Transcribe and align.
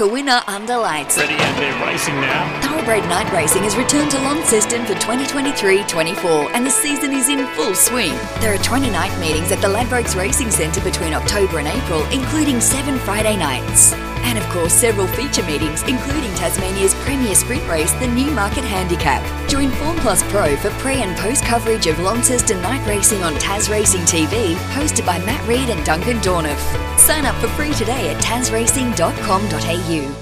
a 0.00 0.06
winner 0.06 0.42
under 0.46 0.76
lights. 0.76 1.16
Ready 1.16 1.34
and 1.34 1.58
they're 1.58 1.86
racing 1.86 2.14
now. 2.14 2.60
Thoroughbred 2.62 3.08
Night 3.08 3.32
Racing 3.32 3.62
has 3.64 3.76
returned 3.76 4.10
to 4.12 4.18
Launceston 4.18 4.84
for 4.86 4.94
2023-24 4.94 6.50
and 6.54 6.64
the 6.64 6.70
season 6.70 7.12
is 7.12 7.28
in 7.28 7.46
full 7.48 7.74
swing. 7.74 8.12
There 8.40 8.54
are 8.54 8.58
20 8.58 8.90
night 8.90 9.18
meetings 9.18 9.50
at 9.52 9.60
the 9.60 9.68
Ladbrokes 9.68 10.16
Racing 10.16 10.50
Centre 10.50 10.80
between 10.82 11.14
October 11.14 11.58
and 11.58 11.68
April, 11.68 12.04
including 12.12 12.60
seven 12.60 12.98
Friday 12.98 13.36
nights. 13.36 13.94
And 14.24 14.38
of 14.38 14.44
course, 14.50 14.72
several 14.72 15.06
feature 15.08 15.42
meetings, 15.44 15.82
including 15.82 16.34
Tasmania's 16.34 16.94
premier 16.96 17.34
sprint 17.34 17.66
race, 17.68 17.92
the 17.94 18.06
Newmarket 18.06 18.64
Handicap. 18.64 19.22
Join 19.48 19.70
Form 19.70 19.96
Plus 19.98 20.22
Pro 20.30 20.56
for 20.56 20.70
pre 20.80 21.02
and 21.02 21.16
post 21.16 21.44
coverage 21.44 21.86
of 21.86 21.98
Launceston 22.00 22.60
night 22.62 22.86
racing 22.86 23.22
on 23.22 23.34
Tas 23.34 23.68
Racing 23.68 24.02
TV, 24.02 24.54
hosted 24.74 25.04
by 25.06 25.18
Matt 25.24 25.46
Reid 25.46 25.70
and 25.70 25.84
Duncan 25.84 26.18
Dornauf. 26.18 26.58
Sign 26.98 27.24
up 27.26 27.34
for 27.36 27.48
free 27.48 27.72
today 27.74 28.10
at 28.10 28.22
tasracing.com.au. 28.22 30.14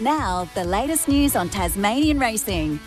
Now, 0.00 0.48
the 0.54 0.64
latest 0.64 1.08
news 1.08 1.34
on 1.34 1.48
Tasmanian 1.48 2.18
racing. 2.20 2.78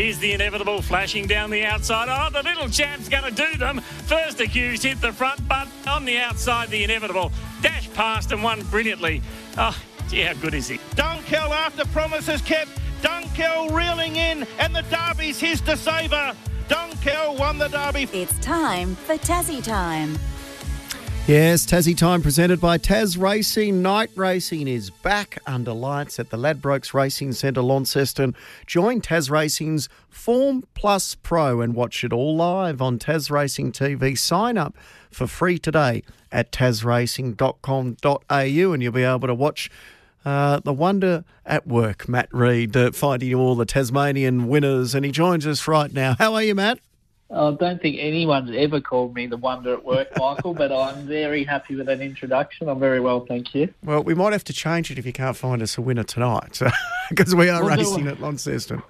Here's 0.00 0.18
the 0.18 0.32
inevitable 0.32 0.80
flashing 0.80 1.26
down 1.26 1.50
the 1.50 1.62
outside. 1.66 2.08
Oh, 2.08 2.30
the 2.32 2.42
little 2.42 2.70
champ's 2.70 3.10
going 3.10 3.22
to 3.22 3.30
do 3.30 3.58
them. 3.58 3.82
First 4.06 4.40
accused 4.40 4.82
hit 4.82 4.98
the 5.02 5.12
front, 5.12 5.46
but 5.46 5.68
on 5.86 6.06
the 6.06 6.16
outside, 6.16 6.70
the 6.70 6.82
inevitable 6.82 7.30
Dash 7.60 7.92
past 7.92 8.32
and 8.32 8.42
won 8.42 8.62
brilliantly. 8.70 9.20
Oh, 9.58 9.78
gee, 10.08 10.22
how 10.22 10.32
good 10.32 10.54
is 10.54 10.68
he? 10.68 10.78
Dunkel 10.96 11.50
after 11.50 11.84
promises 11.88 12.40
kept. 12.40 12.70
Dunkel 13.02 13.74
reeling 13.74 14.16
in, 14.16 14.46
and 14.58 14.74
the 14.74 14.84
Derby's 14.84 15.38
his 15.38 15.60
to 15.60 15.76
save 15.76 16.12
her. 16.12 16.34
Dunkel 16.70 17.38
won 17.38 17.58
the 17.58 17.68
Derby. 17.68 18.08
It's 18.14 18.38
time 18.38 18.94
for 18.94 19.18
Tassie 19.18 19.62
Time. 19.62 20.18
Yes, 21.26 21.64
Tassie 21.64 21.96
Time 21.96 22.22
presented 22.22 22.60
by 22.60 22.76
Tas 22.76 23.16
Racing. 23.16 23.82
Night 23.82 24.10
racing 24.16 24.66
is 24.66 24.90
back 24.90 25.38
under 25.46 25.72
lights 25.72 26.18
at 26.18 26.30
the 26.30 26.36
Ladbrokes 26.36 26.92
Racing 26.92 27.30
Centre, 27.34 27.62
Launceston. 27.62 28.34
Join 28.66 29.00
Tas 29.00 29.30
Racing's 29.30 29.88
Form 30.08 30.64
Plus 30.74 31.14
Pro 31.14 31.60
and 31.60 31.76
watch 31.76 32.02
it 32.02 32.12
all 32.12 32.34
live 32.34 32.82
on 32.82 32.98
Tas 32.98 33.30
Racing 33.30 33.70
TV. 33.70 34.18
Sign 34.18 34.58
up 34.58 34.76
for 35.12 35.28
free 35.28 35.56
today 35.56 36.02
at 36.32 36.50
tasracing.com.au 36.50 38.72
and 38.72 38.82
you'll 38.82 38.92
be 38.92 39.04
able 39.04 39.28
to 39.28 39.34
watch 39.34 39.70
uh, 40.24 40.58
the 40.64 40.72
wonder 40.72 41.24
at 41.46 41.64
work, 41.64 42.08
Matt 42.08 42.28
Reid, 42.32 42.76
uh, 42.76 42.90
finding 42.90 43.34
all 43.34 43.54
the 43.54 43.66
Tasmanian 43.66 44.48
winners. 44.48 44.96
And 44.96 45.04
he 45.04 45.12
joins 45.12 45.46
us 45.46 45.68
right 45.68 45.92
now. 45.92 46.16
How 46.18 46.34
are 46.34 46.42
you, 46.42 46.56
Matt? 46.56 46.80
I 47.32 47.52
don't 47.52 47.80
think 47.80 47.96
anyone's 48.00 48.50
ever 48.56 48.80
called 48.80 49.14
me 49.14 49.26
the 49.28 49.36
wonder 49.36 49.72
at 49.72 49.84
work, 49.84 50.08
Michael, 50.16 50.52
but 50.52 50.72
I'm 50.72 51.06
very 51.06 51.44
happy 51.44 51.76
with 51.76 51.86
that 51.86 52.00
introduction. 52.00 52.68
I'm 52.68 52.80
very 52.80 52.98
well, 52.98 53.24
thank 53.26 53.54
you. 53.54 53.72
Well, 53.84 54.02
we 54.02 54.14
might 54.14 54.32
have 54.32 54.42
to 54.44 54.52
change 54.52 54.90
it 54.90 54.98
if 54.98 55.06
you 55.06 55.12
can't 55.12 55.36
find 55.36 55.62
us 55.62 55.78
a 55.78 55.80
winner 55.80 56.02
tonight, 56.02 56.60
because 57.08 57.34
we 57.36 57.48
are 57.48 57.62
We'll 57.64 57.76
racing 57.76 58.06
it. 58.06 58.12
at 58.12 58.20
Launceston. 58.20 58.82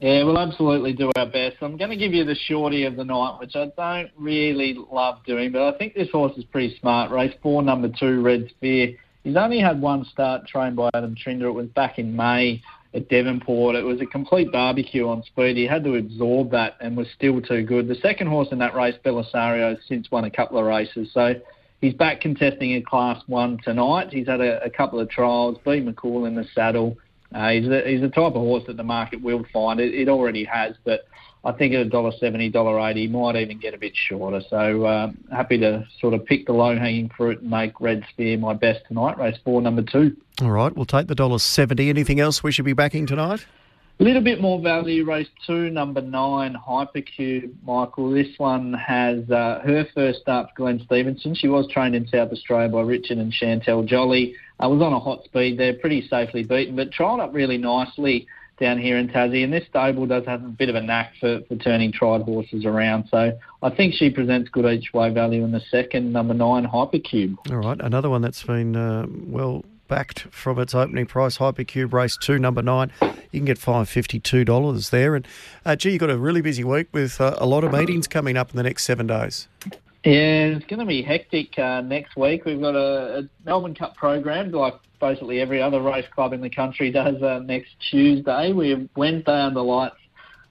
Yeah, 0.00 0.22
we'll 0.22 0.38
absolutely 0.38 0.92
do 0.92 1.10
our 1.16 1.26
best. 1.26 1.56
I'm 1.62 1.76
going 1.76 1.90
to 1.90 1.96
give 1.96 2.12
you 2.14 2.24
the 2.24 2.36
shorty 2.36 2.84
of 2.84 2.94
the 2.94 3.04
night, 3.04 3.38
which 3.40 3.56
I 3.56 3.72
don't 3.76 4.10
really 4.16 4.74
love 4.92 5.18
doing, 5.26 5.50
but 5.50 5.62
I 5.74 5.76
think 5.76 5.94
this 5.94 6.10
horse 6.10 6.36
is 6.36 6.44
pretty 6.44 6.78
smart. 6.78 7.10
Race 7.10 7.34
four, 7.42 7.62
number 7.62 7.88
two, 7.88 8.22
Red 8.22 8.48
Spear. 8.50 8.94
He's 9.24 9.36
only 9.36 9.58
had 9.58 9.80
one 9.82 10.04
start 10.06 10.46
trained 10.46 10.76
by 10.76 10.90
Adam 10.94 11.14
Trinder. 11.16 11.48
It 11.48 11.52
was 11.52 11.66
back 11.66 11.98
in 11.98 12.14
May 12.16 12.62
at 12.94 13.08
Devonport. 13.08 13.76
It 13.76 13.84
was 13.84 14.00
a 14.00 14.06
complete 14.06 14.50
barbecue 14.50 15.06
on 15.08 15.22
speed. 15.22 15.56
He 15.56 15.66
had 15.66 15.84
to 15.84 15.94
absorb 15.96 16.50
that 16.50 16.76
and 16.80 16.96
was 16.96 17.06
still 17.14 17.40
too 17.40 17.62
good. 17.62 17.88
The 17.88 17.94
second 17.96 18.26
horse 18.26 18.48
in 18.50 18.58
that 18.58 18.74
race, 18.74 18.96
Belisario, 19.04 19.70
has 19.70 19.78
since 19.88 20.10
won 20.10 20.24
a 20.24 20.30
couple 20.30 20.58
of 20.58 20.64
races. 20.64 21.10
So 21.12 21.34
he's 21.80 21.94
back 21.94 22.20
contesting 22.20 22.72
in 22.72 22.82
Class 22.84 23.22
1 23.26 23.58
tonight. 23.64 24.12
He's 24.12 24.26
had 24.26 24.40
a, 24.40 24.62
a 24.64 24.70
couple 24.70 24.98
of 24.98 25.08
trials, 25.08 25.58
beat 25.64 25.86
McCool 25.86 26.26
in 26.26 26.34
the 26.34 26.44
saddle. 26.54 26.96
Uh, 27.32 27.50
he's, 27.50 27.68
a, 27.68 27.82
he's 27.88 28.00
the 28.00 28.08
type 28.08 28.34
of 28.34 28.34
horse 28.34 28.64
that 28.66 28.76
the 28.76 28.82
market 28.82 29.22
will 29.22 29.44
find. 29.52 29.78
It, 29.78 29.94
it 29.94 30.08
already 30.08 30.44
has, 30.44 30.74
but 30.84 31.06
I 31.42 31.52
think 31.52 31.72
at 31.72 31.88
$1.70, 31.88 32.52
$1.80, 32.52 32.96
he 32.96 33.06
might 33.06 33.36
even 33.36 33.58
get 33.58 33.72
a 33.72 33.78
bit 33.78 33.92
shorter. 33.94 34.42
So 34.50 34.84
uh, 34.84 35.10
happy 35.32 35.56
to 35.58 35.86
sort 35.98 36.12
of 36.12 36.26
pick 36.26 36.46
the 36.46 36.52
low-hanging 36.52 37.10
fruit 37.16 37.40
and 37.40 37.50
make 37.50 37.80
Red 37.80 38.04
Spear 38.10 38.36
my 38.36 38.52
best 38.52 38.80
tonight, 38.88 39.18
race 39.18 39.38
four, 39.42 39.62
number 39.62 39.82
two. 39.82 40.16
All 40.42 40.50
right, 40.50 40.74
we'll 40.74 40.86
take 40.86 41.06
the 41.06 41.14
dollar 41.14 41.38
seventy. 41.38 41.88
Anything 41.88 42.20
else 42.20 42.42
we 42.42 42.52
should 42.52 42.64
be 42.64 42.72
backing 42.72 43.06
tonight? 43.06 43.46
A 44.00 44.02
little 44.02 44.22
bit 44.22 44.40
more 44.40 44.60
value, 44.60 45.04
race 45.04 45.28
two, 45.46 45.68
number 45.68 46.00
nine, 46.00 46.56
Hypercube, 46.56 47.52
Michael. 47.64 48.10
This 48.10 48.38
one 48.38 48.72
has 48.72 49.30
uh, 49.30 49.60
her 49.62 49.86
first 49.94 50.20
start 50.22 50.48
for 50.48 50.54
Glenn 50.56 50.80
Stevenson. 50.84 51.34
She 51.34 51.48
was 51.48 51.68
trained 51.70 51.94
in 51.94 52.06
South 52.08 52.32
Australia 52.32 52.70
by 52.70 52.80
Richard 52.80 53.18
and 53.18 53.30
Chantel 53.30 53.86
Jolly. 53.86 54.34
I 54.58 54.66
was 54.66 54.80
on 54.80 54.94
a 54.94 55.00
hot 55.00 55.24
speed 55.24 55.58
there, 55.58 55.74
pretty 55.74 56.06
safely 56.08 56.44
beaten, 56.44 56.76
but 56.76 56.90
trialled 56.90 57.20
up 57.20 57.34
really 57.34 57.58
nicely 57.58 58.26
down 58.60 58.78
here 58.78 58.96
in 58.98 59.08
Tassie. 59.08 59.42
And 59.42 59.52
this 59.52 59.66
stable 59.66 60.06
does 60.06 60.24
have 60.26 60.44
a 60.44 60.48
bit 60.48 60.68
of 60.68 60.76
a 60.76 60.80
knack 60.80 61.14
for, 61.18 61.40
for 61.48 61.56
turning 61.56 61.90
tried 61.90 62.22
horses 62.22 62.64
around. 62.64 63.08
So 63.10 63.36
I 63.62 63.70
think 63.70 63.94
she 63.94 64.10
presents 64.10 64.50
good 64.50 64.66
each 64.72 64.92
way 64.92 65.10
value 65.10 65.42
in 65.42 65.50
the 65.50 65.62
second, 65.70 66.12
number 66.12 66.34
nine, 66.34 66.66
Hypercube. 66.66 67.36
All 67.50 67.56
right, 67.56 67.80
another 67.80 68.08
one 68.08 68.22
that's 68.22 68.44
been 68.44 68.76
uh, 68.76 69.06
well 69.08 69.64
backed 69.88 70.20
from 70.30 70.60
its 70.60 70.74
opening 70.74 71.06
price. 71.06 71.38
Hypercube 71.38 71.92
Race 71.92 72.16
Two, 72.16 72.38
number 72.38 72.62
nine. 72.62 72.92
You 73.32 73.40
can 73.40 73.44
get 73.44 73.58
five 73.58 73.88
fifty 73.88 74.20
two 74.20 74.44
dollars 74.44 74.90
there. 74.90 75.16
And 75.16 75.26
uh, 75.64 75.74
gee, 75.74 75.90
you've 75.90 76.00
got 76.00 76.10
a 76.10 76.18
really 76.18 76.42
busy 76.42 76.62
week 76.62 76.88
with 76.92 77.20
uh, 77.20 77.34
a 77.38 77.46
lot 77.46 77.64
of 77.64 77.72
meetings 77.72 78.06
coming 78.06 78.36
up 78.36 78.50
in 78.50 78.56
the 78.56 78.62
next 78.62 78.84
seven 78.84 79.06
days. 79.06 79.48
Yeah, 80.04 80.56
it's 80.56 80.66
going 80.66 80.80
to 80.80 80.86
be 80.86 81.02
hectic 81.02 81.58
uh, 81.58 81.82
next 81.82 82.16
week. 82.16 82.46
We've 82.46 82.60
got 82.60 82.74
a, 82.74 83.18
a 83.18 83.28
Melbourne 83.44 83.74
Cup 83.74 83.96
program, 83.96 84.50
like 84.50 84.74
basically 85.00 85.40
every 85.40 85.60
other 85.60 85.80
race 85.80 86.06
club 86.14 86.32
in 86.32 86.40
the 86.40 86.50
country 86.50 86.90
does 86.90 87.20
uh, 87.22 87.40
next 87.44 87.70
Tuesday. 87.90 88.52
We 88.52 88.70
have 88.70 88.88
Wednesday 88.96 89.40
under 89.40 89.62
lights 89.62 89.96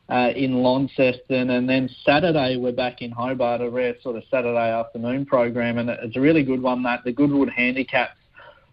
uh, 0.10 0.32
in 0.36 0.56
Launceston, 0.56 1.52
and 1.52 1.70
then 1.70 1.90
Saturday 2.04 2.58
we're 2.58 2.72
back 2.72 3.02
in 3.02 3.12
Hobart, 3.12 3.62
a 3.62 3.70
rare 3.70 3.96
sort 4.02 4.16
of 4.16 4.24
Saturday 4.32 4.72
afternoon 4.72 5.26
program, 5.26 5.78
and 5.78 5.90
it's 5.90 6.16
a 6.16 6.22
really 6.22 6.44
good 6.44 6.62
one. 6.62 6.84
That 6.84 7.04
the 7.04 7.12
Goodwood 7.12 7.50
Handicap, 7.50 8.12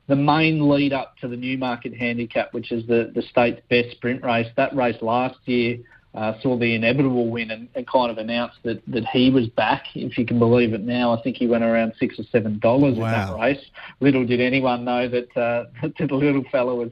the 0.08 0.16
main 0.16 0.68
lead 0.68 0.92
up 0.92 1.16
to 1.18 1.28
the 1.28 1.36
Newmarket 1.36 1.94
Handicap, 1.94 2.54
which 2.54 2.72
is 2.72 2.86
the 2.86 3.12
the 3.14 3.22
state's 3.22 3.60
best 3.68 3.90
sprint 3.96 4.24
race. 4.24 4.48
That 4.56 4.74
race 4.74 5.00
last 5.02 5.38
year 5.44 5.78
uh, 6.16 6.32
saw 6.40 6.56
the 6.56 6.74
inevitable 6.74 7.28
win 7.28 7.50
and, 7.50 7.68
and 7.74 7.86
kind 7.86 8.10
of 8.10 8.16
announced 8.16 8.56
that, 8.62 8.82
that 8.86 9.06
he 9.08 9.30
was 9.30 9.48
back, 9.48 9.84
if 9.94 10.16
you 10.16 10.24
can 10.24 10.38
believe 10.38 10.72
it 10.72 10.80
now. 10.80 11.12
I 11.12 11.20
think 11.22 11.36
he 11.36 11.46
went 11.46 11.62
around 11.62 11.92
six 12.00 12.18
or 12.18 12.24
seven 12.32 12.58
dollars 12.58 12.94
in 12.94 13.02
that 13.02 13.38
race. 13.38 13.62
Little 14.00 14.26
did 14.26 14.40
anyone 14.40 14.84
know 14.84 15.08
that, 15.08 15.36
uh, 15.36 15.66
that 15.82 16.08
the 16.08 16.14
little 16.14 16.44
fella 16.50 16.74
was 16.74 16.90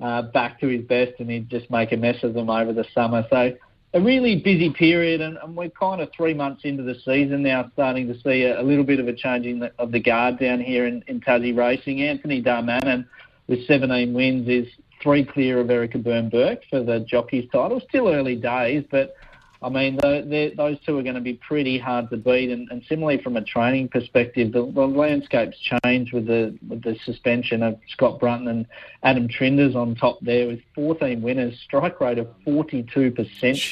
uh, 0.00 0.22
back 0.22 0.58
to 0.60 0.68
his 0.68 0.82
best 0.82 1.12
and 1.18 1.30
he'd 1.30 1.50
just 1.50 1.70
make 1.70 1.92
a 1.92 1.96
mess 1.96 2.22
of 2.22 2.32
them 2.32 2.48
over 2.48 2.72
the 2.72 2.86
summer. 2.94 3.26
So 3.28 3.52
a 3.94 4.00
really 4.00 4.36
busy 4.36 4.70
period, 4.70 5.20
and, 5.20 5.36
and 5.36 5.54
we're 5.54 5.68
kind 5.68 6.00
of 6.00 6.10
three 6.16 6.32
months 6.32 6.62
into 6.64 6.82
the 6.82 6.94
season 7.04 7.42
now, 7.42 7.70
starting 7.74 8.08
to 8.08 8.18
see 8.20 8.44
a, 8.44 8.60
a 8.60 8.64
little 8.64 8.84
bit 8.84 9.00
of 9.00 9.06
a 9.06 9.12
changing 9.12 9.58
the, 9.58 9.70
of 9.78 9.92
the 9.92 10.00
guard 10.00 10.38
down 10.38 10.60
here 10.60 10.86
in, 10.86 11.04
in 11.08 11.20
Tassie 11.20 11.54
Racing. 11.54 12.00
Anthony 12.00 12.42
Darmanin, 12.42 13.06
with 13.48 13.66
17 13.66 14.14
wins, 14.14 14.48
is 14.48 14.66
three 15.02 15.24
clear 15.24 15.60
of 15.60 15.70
Erica 15.70 15.98
Byrne 15.98 16.28
Burke 16.28 16.62
for 16.70 16.82
the 16.82 17.00
jockey's 17.00 17.48
title. 17.50 17.80
Still 17.88 18.08
early 18.08 18.36
days, 18.36 18.84
but 18.90 19.14
I 19.62 19.68
mean, 19.68 19.96
tho- 20.02 20.50
those 20.56 20.76
two 20.84 20.98
are 20.98 21.02
going 21.02 21.14
to 21.14 21.20
be 21.20 21.34
pretty 21.34 21.78
hard 21.78 22.10
to 22.10 22.16
beat. 22.16 22.50
And, 22.50 22.68
and 22.70 22.82
similarly, 22.88 23.22
from 23.22 23.36
a 23.36 23.44
training 23.44 23.88
perspective, 23.88 24.52
the, 24.52 24.70
the 24.72 24.86
landscape's 24.86 25.56
changed 25.84 26.12
with 26.12 26.26
the 26.26 26.58
with 26.68 26.82
the 26.82 26.96
suspension 27.04 27.62
of 27.62 27.78
Scott 27.92 28.18
Brunton 28.18 28.48
and 28.48 28.66
Adam 29.04 29.28
Trinders 29.28 29.76
on 29.76 29.94
top 29.94 30.18
there 30.20 30.48
with 30.48 30.60
14 30.74 31.22
winners, 31.22 31.54
strike 31.64 32.00
rate 32.00 32.18
of 32.18 32.28
42%, 32.44 32.86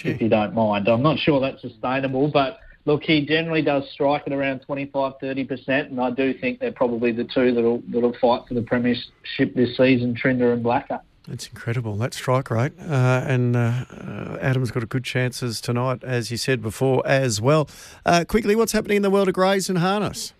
if 0.04 0.20
you 0.20 0.28
don't 0.28 0.54
mind. 0.54 0.88
I'm 0.88 1.02
not 1.02 1.18
sure 1.18 1.41
that's 1.41 1.60
sustainable, 1.60 2.28
but 2.28 2.60
look, 2.84 3.02
he 3.02 3.26
generally 3.26 3.62
does 3.62 3.84
strike 3.92 4.22
at 4.26 4.32
around 4.32 4.60
25, 4.60 5.15
30%, 5.21 5.68
and 5.68 6.00
I 6.00 6.10
do 6.10 6.32
think 6.34 6.60
they're 6.60 6.72
probably 6.72 7.10
the 7.10 7.24
two 7.24 7.53
that'll 7.53 7.82
that'll 7.88 8.16
fight 8.21 8.42
for 8.47 8.54
the 8.54 8.62
premiership 8.62 9.54
this 9.56 9.77
season, 9.77 10.15
Trinder 10.15 10.53
and 10.53 10.62
Blacker. 10.62 11.00
That's 11.28 11.46
incredible. 11.46 11.96
That 11.96 12.14
strike 12.14 12.50
rate. 12.50 12.72
Uh, 12.80 13.24
and 13.26 13.54
uh, 13.54 13.84
uh, 13.90 14.38
Adam's 14.40 14.70
got 14.70 14.82
a 14.82 14.86
good 14.86 15.04
chances 15.04 15.60
tonight, 15.60 16.02
as 16.02 16.30
you 16.30 16.36
said 16.36 16.62
before, 16.62 17.06
as 17.06 17.40
well. 17.40 17.68
Uh, 18.04 18.24
quickly, 18.26 18.56
what's 18.56 18.72
happening 18.72 18.96
in 18.96 19.02
the 19.02 19.10
world 19.10 19.28
of 19.28 19.34
greys 19.34 19.68
and 19.68 19.78
harness? 19.78 20.32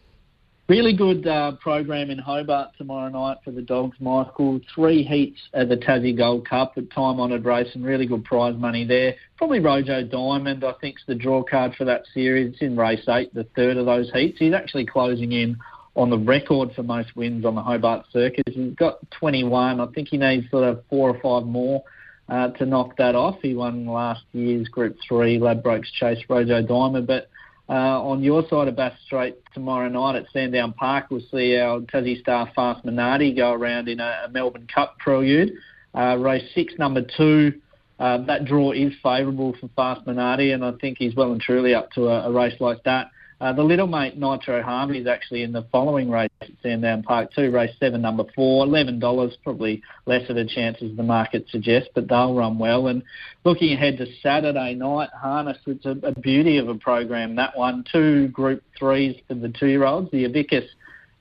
Really 0.69 0.93
good 0.93 1.27
uh, 1.27 1.53
program 1.61 2.11
in 2.11 2.19
Hobart 2.19 2.71
tomorrow 2.79 3.11
night 3.11 3.39
for 3.45 3.51
the 3.51 3.61
dogs, 3.61 3.97
Michael. 3.99 4.61
Three 4.73 5.03
heats 5.03 5.41
at 5.53 5.69
the 5.69 5.77
Tassie 5.77 6.17
Gold 6.17 6.49
Cup, 6.49 6.77
a 6.77 6.83
time-honoured 6.83 7.45
race 7.45 7.69
and 7.75 7.85
really 7.85 8.07
good 8.07 8.25
prize 8.25 8.55
money 8.55 8.85
there. 8.85 9.17
Probably 9.37 9.59
Rojo 9.59 10.05
Diamond, 10.05 10.63
I 10.63 10.73
think, 10.81 10.99
is 10.99 11.03
the 11.09 11.17
draw 11.17 11.43
card 11.43 11.75
for 11.75 11.85
that 11.87 12.05
series. 12.15 12.53
It's 12.53 12.63
in 12.63 12.77
race 12.77 13.03
eight, 13.09 13.35
the 13.35 13.45
third 13.57 13.79
of 13.79 13.87
those 13.87 14.13
heats. 14.13 14.39
He's 14.39 14.55
actually 14.55 14.87
closing 14.87 15.33
in 15.33 15.59
on 15.97 16.11
the 16.11 16.19
record 16.19 16.73
for 16.75 16.83
most 16.83 17.15
wins 17.17 17.45
on 17.45 17.55
the 17.55 17.63
Hobart 17.63 18.07
Circuit. 18.13 18.49
He's 18.49 18.75
got 18.75 18.99
21. 19.11 19.81
I 19.81 19.87
think 19.87 20.09
he 20.09 20.17
needs 20.17 20.49
sort 20.51 20.65
of 20.65 20.85
four 20.89 21.11
or 21.11 21.21
five 21.21 21.47
more 21.47 21.83
uh, 22.29 22.49
to 22.53 22.67
knock 22.67 22.97
that 22.99 23.15
off. 23.15 23.39
He 23.43 23.55
won 23.55 23.87
last 23.87 24.23
year's 24.33 24.69
Group 24.69 24.97
3 25.07 25.39
Ladbrokes 25.39 25.91
Chase 25.99 26.23
Rojo 26.29 26.63
Diamond, 26.63 27.07
but 27.07 27.29
Uh, 27.71 28.03
on 28.03 28.21
your 28.21 28.43
side 28.49 28.67
of 28.67 28.75
Bass 28.75 28.95
Strait 29.07 29.37
tomorrow 29.55 29.89
night 29.89 30.17
at 30.17 30.27
Sandown 30.33 30.73
Park, 30.73 31.07
we'll 31.09 31.23
see 31.31 31.57
our 31.57 31.79
Tassie 31.83 32.19
Star 32.21 32.51
Fast 32.53 32.85
Minardi 32.85 33.37
go 33.37 33.53
around 33.53 33.89
in 33.89 34.01
a, 34.01 34.23
a 34.25 34.29
Melbourne 34.29 34.67
Cup 34.67 34.99
prelude. 34.99 35.53
Uh, 35.95 36.17
race 36.19 36.43
six, 36.53 36.75
number 36.79 37.03
two. 37.17 37.61
Uh, 38.01 38.19
that 38.27 38.45
draw 38.45 38.73
is 38.73 38.93
favourable 39.01 39.55
for 39.61 39.69
Fast 39.77 40.05
Minardi, 40.05 40.53
and 40.53 40.65
I 40.65 40.73
think 40.81 40.99
he's 40.99 41.15
well 41.15 41.31
and 41.31 41.41
truly 41.41 41.73
up 41.73 41.93
to 41.93 42.09
a, 42.09 42.29
a 42.29 42.33
race 42.33 42.59
like 42.59 42.83
that. 42.83 43.13
Uh, 43.41 43.55
the 43.55 43.63
little 43.63 43.87
mate 43.87 44.19
Nitro 44.19 44.63
Harvey 44.63 44.99
is 44.99 45.07
actually 45.07 45.43
in 45.43 45.53
the 45.53 45.65
following 45.73 46.11
race 46.11 46.31
at 46.43 46.51
Sandown 46.63 47.03
Park 47.03 47.33
too, 47.33 47.51
race 47.51 47.75
seven, 47.81 48.03
number 48.03 48.25
four, 48.35 48.67
eleven 48.67 48.99
dollars, 48.99 49.35
probably 49.43 49.83
less 50.05 50.29
of 50.29 50.37
a 50.37 50.45
chance 50.45 50.77
as 50.83 50.95
the 50.95 51.03
market 51.03 51.47
suggests, 51.49 51.89
but 51.95 52.07
they'll 52.07 52.35
run 52.35 52.59
well. 52.59 52.89
And 52.89 53.03
looking 53.45 53.73
ahead 53.73 53.97
to 53.97 54.07
Saturday 54.23 54.75
night, 54.75 55.09
harness, 55.19 55.57
it's 55.67 55.87
a, 55.87 55.97
a 56.03 56.13
beauty 56.21 56.59
of 56.59 56.69
a 56.69 56.75
program. 56.75 57.35
That 57.37 57.57
one, 57.57 57.83
two 57.91 58.29
Group 58.29 58.63
Threes 58.79 59.17
for 59.27 59.35
the 59.35 59.49
two-year-olds, 59.49 60.11
the 60.11 60.25
Avicus 60.25 60.67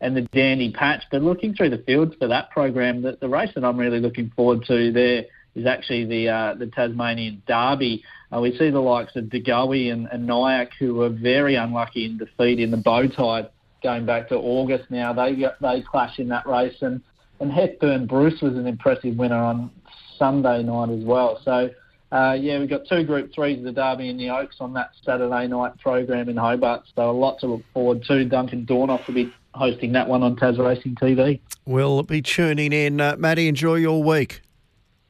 and 0.01 0.16
the 0.16 0.24
Dandy 0.33 0.74
Patch. 0.74 1.04
But 1.12 1.21
looking 1.21 1.54
through 1.54 1.69
the 1.69 1.77
fields 1.80 2.16
for 2.19 2.27
that 2.27 2.51
program, 2.51 3.01
the 3.01 3.30
race 3.30 3.51
that 3.56 3.63
I'm 3.63 3.77
really 3.77 4.00
looking 4.01 4.30
forward 4.36 4.66
to 4.66 4.92
there 4.92 5.24
is 5.59 5.65
actually 5.65 6.06
the 6.06 6.29
uh, 6.29 6.53
the 6.56 6.67
Tasmanian 6.67 7.41
Derby. 7.47 8.03
Uh, 8.33 8.39
we 8.39 8.57
see 8.57 8.69
the 8.69 8.79
likes 8.79 9.15
of 9.15 9.25
DeGoey 9.25 9.91
and, 9.91 10.07
and 10.11 10.27
Nyack, 10.27 10.71
who 10.77 10.95
were 10.95 11.09
very 11.09 11.56
unlucky 11.56 12.06
in 12.06 12.17
defeat 12.17 12.59
in 12.59 12.71
the 12.71 12.77
Bowtide 12.77 13.50
going 13.81 14.06
back 14.06 14.29
to 14.29 14.35
August 14.35 14.89
now. 14.89 15.13
They 15.13 15.45
they 15.61 15.81
clash 15.81 16.19
in 16.19 16.29
that 16.29 16.47
race, 16.47 16.81
and, 16.81 17.01
and 17.39 17.51
Hepburn 17.51 18.07
Bruce 18.07 18.41
was 18.41 18.56
an 18.56 18.67
impressive 18.67 19.15
winner 19.15 19.38
on 19.38 19.71
Sunday 20.17 20.63
night 20.63 20.89
as 20.89 21.03
well. 21.03 21.41
So, 21.44 21.69
uh, 22.11 22.38
yeah, 22.39 22.59
we've 22.59 22.69
got 22.69 22.81
two 22.88 23.03
Group 23.03 23.31
3s 23.33 23.59
of 23.59 23.63
the 23.63 23.71
Derby 23.71 24.09
and 24.09 24.19
the 24.19 24.29
Oaks 24.29 24.57
on 24.59 24.73
that 24.73 24.91
Saturday 25.03 25.47
night 25.47 25.79
program 25.79 26.27
in 26.29 26.38
Hobart. 26.38 26.83
So, 26.95 27.09
a 27.09 27.11
lot 27.11 27.39
to 27.39 27.47
look 27.47 27.63
forward 27.73 28.03
to. 28.03 28.25
Duncan 28.25 28.65
Dornauf 28.65 29.07
will 29.07 29.15
be 29.15 29.33
hosting 29.53 29.94
that 29.94 30.07
one 30.07 30.21
on 30.21 30.35
Tas 30.35 30.57
Racing 30.59 30.95
TV. 30.95 31.39
We'll 31.65 32.03
be 32.03 32.21
tuning 32.21 32.73
in. 32.73 33.01
Uh, 33.01 33.15
enjoy 33.15 33.75
your 33.75 34.03
week. 34.03 34.41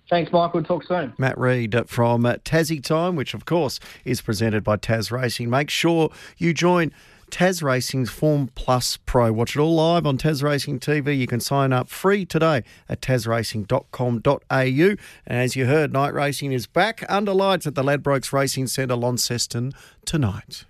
Thanks, 0.10 0.32
Michael. 0.32 0.64
Talk 0.64 0.84
soon. 0.86 1.14
Matt 1.18 1.38
Reid 1.38 1.76
from 1.88 2.24
Tassie 2.24 2.84
Time, 2.84 3.16
which 3.16 3.34
of 3.34 3.46
course 3.46 3.80
is 4.04 4.22
presented 4.22 4.64
by 4.64 4.78
Tas 4.78 5.12
Racing. 5.12 5.50
Make 5.50 5.70
sure 5.70 6.10
you 6.38 6.54
join 6.54 6.92
Tas 7.30 7.62
Racing's 7.62 8.10
Form 8.10 8.50
Plus 8.56 8.98
Pro. 8.98 9.32
Watch 9.32 9.56
it 9.56 9.60
all 9.60 9.76
live 9.76 10.08
on 10.08 10.18
Tas 10.18 10.42
Racing 10.42 10.80
TV. 10.80 11.18
You 11.18 11.28
can 11.28 11.40
sign 11.40 11.72
up 11.72 11.90
free 11.90 12.26
today 12.26 12.64
at 12.88 13.02
tasracing.com.au. 13.02 14.50
And 14.50 14.98
as 15.28 15.56
you 15.56 15.66
heard, 15.68 15.94
night 15.94 16.14
racing 16.14 16.52
is 16.52 16.66
back 16.66 17.06
under 17.08 17.34
lights 17.34 17.68
at 17.68 17.76
the 17.76 17.84
Ladbrokes 17.84 18.34
Racing 18.34 18.68
Centre, 18.68 18.96
Launceston 18.96 19.74
tonight. 20.06 20.66